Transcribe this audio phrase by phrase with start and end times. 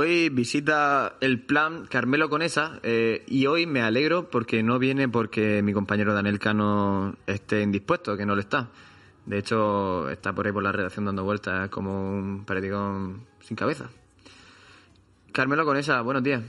[0.00, 5.60] Hoy visita el plan Carmelo Conesa eh, y hoy me alegro porque no viene porque
[5.60, 8.68] mi compañero Daniel Cano esté indispuesto, que no lo está.
[9.26, 13.90] De hecho, está por ahí por la redacción dando vueltas como un periódico sin cabeza.
[15.32, 16.44] Carmelo Conesa, buenos días.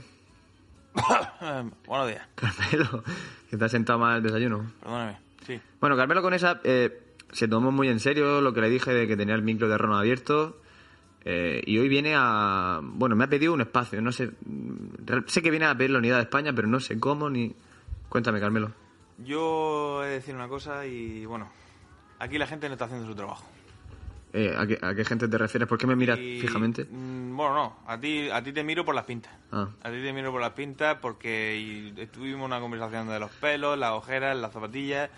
[1.88, 3.02] Buenos días, Carmelo,
[3.50, 4.70] que te has sentado mal el desayuno.
[4.80, 5.18] perdóname.
[5.44, 5.60] Sí.
[5.80, 9.16] Bueno, Carmelo Conesa eh, se tomó muy en serio lo que le dije de que
[9.16, 10.60] tenía el micro de Ron abierto.
[11.24, 12.80] Eh, y hoy viene a.
[12.82, 14.00] Bueno, me ha pedido un espacio.
[14.00, 14.30] No sé.
[15.26, 17.54] Sé que viene a pedir la unidad de España, pero no sé cómo ni.
[18.08, 18.72] Cuéntame, Carmelo.
[19.18, 21.48] Yo he de decir una cosa y bueno,
[22.18, 23.44] aquí la gente no está haciendo su trabajo.
[24.32, 25.68] Eh, ¿a, qué, a qué gente te refieres?
[25.68, 26.84] ¿Por qué me miras Y, fijamente?
[26.84, 29.32] mm, Bueno, no, a ti, a ti te miro por las pintas.
[29.50, 29.68] Ah.
[29.82, 33.76] A ti te miro por las pintas porque y- tuvimos una conversación de los pelos,
[33.76, 35.10] las ojeras, las zapatillas.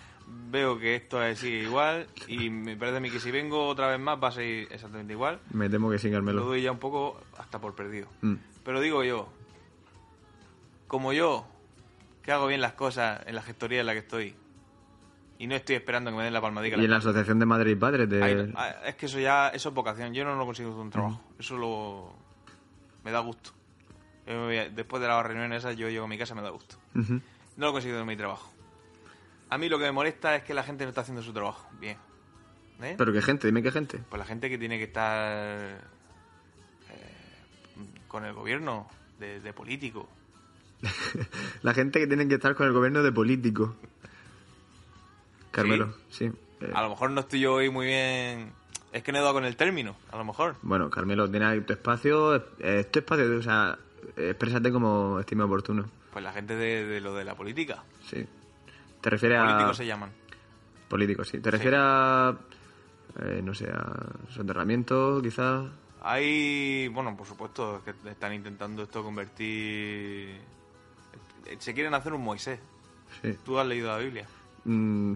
[0.51, 3.89] Veo que esto es sigue igual y me parece a mí que si vengo otra
[3.89, 5.41] vez más va a ser exactamente igual.
[5.51, 6.45] Me temo que sí, Lo Carmelo.
[6.45, 8.09] doy ya un poco hasta por perdido.
[8.21, 8.35] Mm.
[8.65, 9.29] Pero digo yo,
[10.87, 11.47] como yo,
[12.23, 14.35] que hago bien las cosas en la gestoría en la que estoy,
[15.39, 16.77] y no estoy esperando que me den la palmadita.
[16.77, 18.23] Y en la Asociación de Madres y Padres de...
[18.23, 20.13] Ay, es que eso ya, eso es vocación.
[20.15, 21.21] Yo no lo consigo un trabajo.
[21.39, 22.13] Eso lo...
[23.05, 23.51] me da gusto.
[24.27, 26.37] Yo me voy a- después de la reunión esa, yo llego a mi casa y
[26.37, 26.77] me da gusto.
[26.95, 27.21] No
[27.67, 28.53] lo consigo en mi trabajo.
[29.53, 31.69] A mí lo que me molesta es que la gente no está haciendo su trabajo.
[31.79, 31.99] Bien.
[32.81, 32.95] ¿Eh?
[32.97, 33.47] ¿Pero qué gente?
[33.47, 33.99] Dime qué gente.
[34.09, 35.79] Pues la gente que tiene que estar eh,
[38.09, 40.09] con el gobierno, de, de político.
[41.63, 43.77] La gente que tiene que estar con el gobierno de político.
[45.51, 46.25] Carmelo, sí.
[46.61, 48.53] Eh, A lo mejor no estoy yo hoy muy bien...
[48.93, 50.57] Es que no he dado con el término, a lo mejor.
[50.63, 52.37] Bueno, Carmelo, tienes ahí tu espacio.
[52.37, 53.79] eh, Es tu espacio, o sea,
[54.17, 55.89] exprésate como estime oportuno.
[56.13, 57.85] Pues la gente de, de lo de la política.
[58.11, 58.27] Sí.
[59.03, 59.45] ¿Te refieres a...?
[59.45, 60.11] Políticos se llaman.
[60.89, 61.39] Políticos, sí.
[61.41, 62.35] ¿Te refieres a...
[63.21, 63.85] eh, no sé, a
[64.31, 65.67] soterramiento, quizás?
[66.03, 70.41] Hay, bueno, por supuesto, que están intentando esto convertir...
[71.59, 72.59] Se quieren hacer un Moisés.
[73.21, 73.37] Sí.
[73.45, 74.27] ¿Tú has leído la Biblia?
[74.65, 75.15] Mm,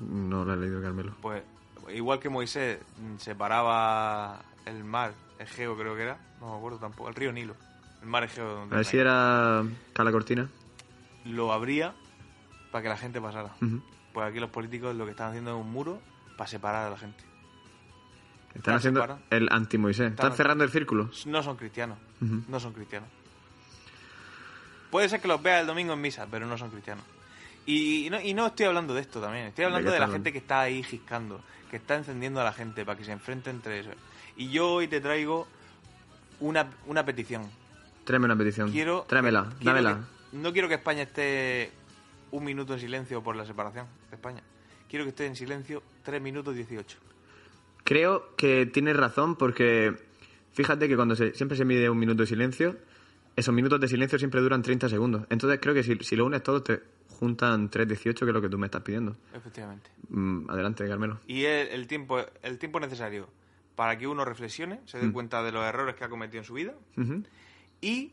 [0.00, 1.14] no lo he leído, Carmelo.
[1.20, 1.42] Pues
[1.94, 7.08] igual que Moisés mm, separaba el mar, Egeo creo que era, no me acuerdo tampoco,
[7.08, 7.56] el río Nilo,
[8.02, 10.48] el mar Egeo donde A ver si era Cala Cortina.
[11.24, 11.94] lo abría
[12.72, 13.50] para que la gente pasara.
[13.60, 13.80] Ujú.
[14.12, 16.00] Pues aquí los políticos lo que están haciendo es un muro
[16.36, 17.22] para separar a la gente.
[18.54, 20.10] Están haciendo el anti-Moisés.
[20.10, 21.08] Están Están- cerrando el círculo.
[21.26, 23.08] No son cristianos, no son cristianos.
[24.90, 27.04] Puede ser que los vea el domingo en misa, pero no son cristianos.
[27.64, 30.32] Y, y no, y no estoy hablando de esto también, estoy hablando de, la gente
[30.32, 31.40] que está ahí giscando,
[31.70, 33.90] que está encendiendo a la gente para que se enfrente entre eso.
[34.36, 35.46] Y yo hoy te traigo
[36.40, 37.48] una, una petición.
[38.04, 38.70] Tráeme una petición.
[38.70, 40.00] Quiero Tráemela, que- quiero dámela.
[40.30, 41.70] que- no quiero que España esté
[42.32, 44.42] un minuto en silencio por la separación de España.
[44.88, 46.98] Quiero que esté en silencio 3 minutos 18.
[47.84, 49.94] Creo que tienes razón porque
[50.52, 52.76] fíjate que cuando se- siempre se mide un minuto de silencio,
[53.36, 55.24] esos minutos de silencio siempre duran 30 segundos.
[55.30, 58.48] Entonces creo que si, si lo unes todo te juntan 3.18, que es lo que
[58.48, 59.16] tú me estás pidiendo.
[59.34, 59.90] Efectivamente.
[60.08, 61.20] Mm, adelante, Carmelo.
[61.26, 63.28] Y el, el tiempo el tiempo necesario
[63.76, 65.12] para que uno reflexione, se dé Mm.
[65.12, 66.74] cuenta de los errores que ha cometido en su vida
[67.80, 68.12] y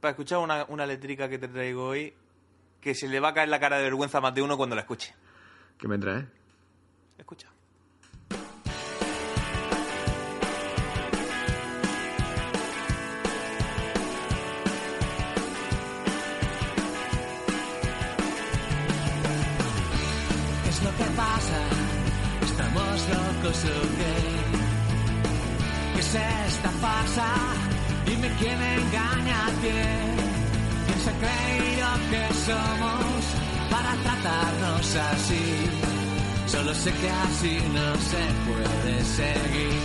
[0.00, 2.12] para escuchar una, una letrica que te traigo hoy
[2.80, 4.76] que se le va a caer la cara de vergüenza a más de uno cuando
[4.76, 5.14] la escuche.
[5.78, 6.24] ¿Qué me traes?
[7.18, 7.48] Escucha.
[20.62, 21.60] ¿Qué es lo que pasa?
[22.42, 24.14] ¿Estamos locos o qué?
[25.94, 27.26] ¿Qué es esta farsa?
[28.06, 30.27] Dime quién engaña a quién.
[31.08, 33.24] ¿Quién se ha creído que somos
[33.70, 35.46] para tratarnos así?
[36.46, 39.80] Solo sé que así no se puede seguir.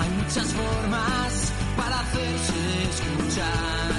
[0.00, 2.58] Hay muchas formas para hacerse
[2.90, 3.92] escuchar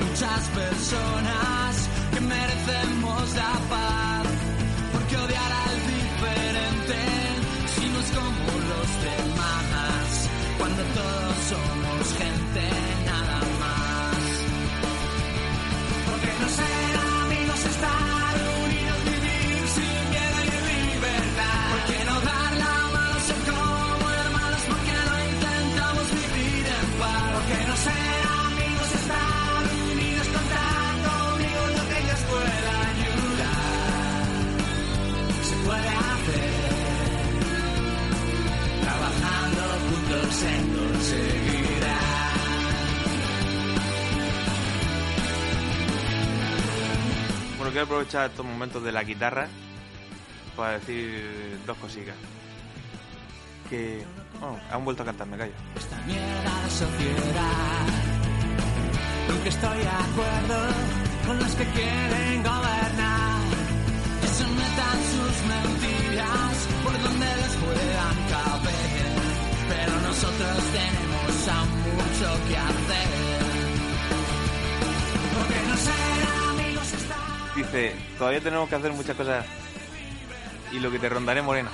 [0.00, 4.05] muchas personas que merecemos la paz,
[47.76, 49.48] quiero aprovechar estos momentos de la guitarra
[50.56, 52.14] para decir dos cositas.
[53.68, 54.02] Que.
[54.70, 55.52] Han vuelto a cantar, me callo.
[55.76, 57.76] esta mierda sociedad.
[78.18, 79.44] Todavía tenemos que hacer muchas cosas.
[80.72, 81.70] Y lo que te rondaré morena.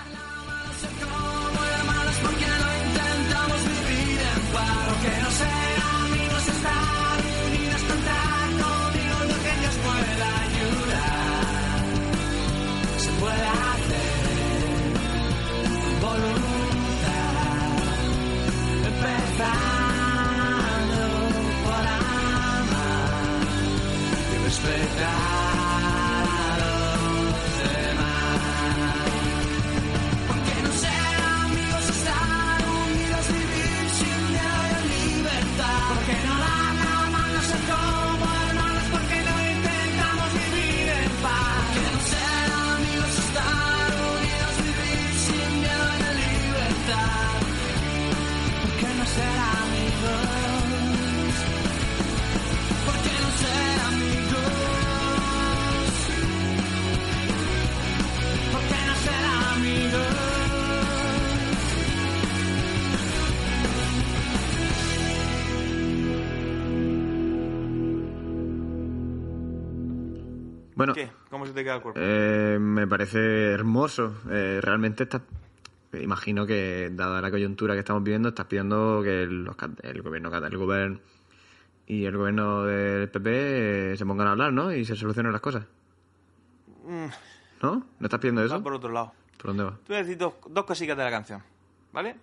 [70.82, 71.12] Bueno, ¿Qué?
[71.31, 72.00] ¿Cómo se te queda el cuerpo?
[72.02, 74.17] eh, me parece hermoso.
[74.29, 75.23] Eh, realmente está,
[75.93, 80.56] imagino que, dada la coyuntura que estamos viviendo, estás pidiendo que los el gobierno el
[80.56, 80.99] gobierno
[81.87, 84.73] y el gobierno del PP eh, se pongan a hablar, ¿no?
[84.73, 85.64] Y se solucionen las cosas.
[86.84, 87.06] Mm,
[87.62, 87.87] ¿No?
[88.00, 88.61] ¿No estás pidiendo va eso?
[88.61, 89.12] por otro lado.
[89.37, 89.76] ¿Por dónde va?
[89.87, 91.44] Te voy a decir dos, dos cositas de la canción,
[91.93, 92.17] ¿vale?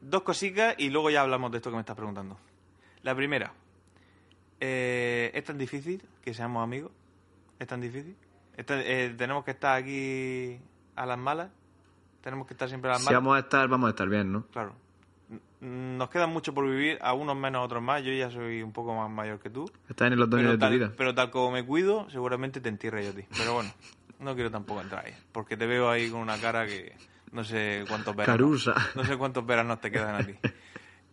[0.00, 2.36] Dos cositas y luego ya hablamos de esto que me estás preguntando.
[3.04, 3.52] La primera,
[4.58, 6.90] eh, ¿es tan difícil que seamos amigos?
[7.60, 8.16] ¿Es tan difícil?
[8.56, 10.58] ¿Es tan- eh, ¿Tenemos que estar aquí
[10.96, 11.50] a las malas?
[12.22, 13.20] ¿Tenemos que estar siempre a las Si malas?
[13.22, 14.46] vamos a estar, vamos a estar bien, ¿no?
[14.46, 14.74] Claro.
[15.60, 18.02] Nos queda mucho por vivir, a unos menos, a otros más.
[18.02, 19.70] Yo ya soy un poco más mayor que tú.
[19.88, 20.92] Estás en el otoño de tu tal, vida.
[20.96, 23.24] pero tal como me cuido, seguramente te entierre yo a ti.
[23.38, 23.70] Pero bueno,
[24.18, 25.14] no quiero tampoco entrar ahí.
[25.32, 26.96] Porque te veo ahí con una cara que
[27.32, 28.36] no sé cuántos veranos.
[28.38, 28.74] Carusa.
[28.96, 30.34] No sé cuántos veranos te quedan a ti.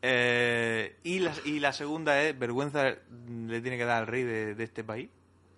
[0.02, 4.56] Eh, y, la, y la segunda es, vergüenza le tiene que dar al rey de,
[4.56, 5.10] de este país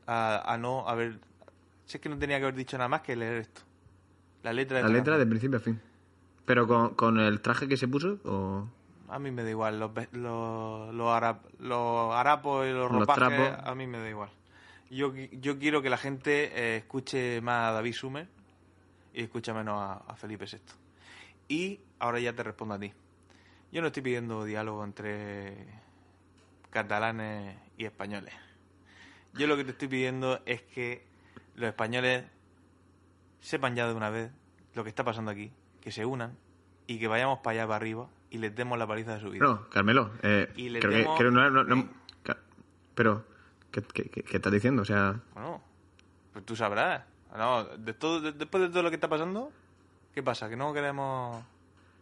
[0.10, 1.20] a, a no haber...
[1.86, 3.62] Si es que no tenía que haber dicho nada más que leer esto.
[4.44, 5.80] La letra de La letra de principio a fin.
[6.46, 8.68] ¿Pero con, con el traje que se puso o...?
[9.10, 9.80] A mí me da igual.
[9.80, 13.68] Los, los, los, harap- los harapos y los Los ropajes, trapos.
[13.68, 14.30] a mí me da igual.
[14.92, 18.28] Yo, yo quiero que la gente eh, escuche más a David Sumer
[19.14, 20.60] y escuche menos a, a Felipe VI.
[21.48, 22.94] Y ahora ya te respondo a ti.
[23.72, 25.66] Yo no estoy pidiendo diálogo entre
[26.70, 28.34] catalanes y españoles.
[29.34, 31.06] Yo lo que te estoy pidiendo es que
[31.56, 32.26] los españoles
[33.40, 34.32] sepan ya de una vez
[34.74, 36.38] lo que está pasando aquí, que se unan
[36.88, 39.46] y que vayamos para allá, para arriba y les demos la paliza de su vida.
[39.46, 41.90] No, Carmelo, eh, Y le creo que, creo no, no- no-
[42.24, 42.38] ca-
[42.96, 43.26] pero,
[43.72, 44.82] ¿qué, qué, qué- qué estás diciendo?
[44.82, 45.62] O sea, Bueno,
[46.34, 47.04] pues tú sabrás.
[47.36, 49.52] No, de todo, de- después de todo lo que está pasando,
[50.14, 50.50] ¿qué pasa?
[50.50, 51.44] ¿Que no queremos...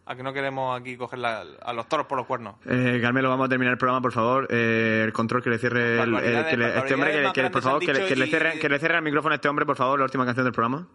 [0.09, 2.55] ¿A que no queremos aquí coger la- a los toros por los cuernos?
[2.65, 4.47] eh, Carmelo, vamos a terminar el programa, por favor.
[4.49, 8.25] Eh, el control que le cierre el, que le- este hombre, que, por favor, le-
[8.25, 10.45] y- cierre, que le cierre el micrófono a este hombre, por favor, la última canción
[10.45, 10.87] del programa.